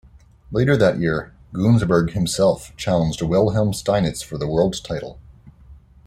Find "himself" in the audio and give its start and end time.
2.13-2.75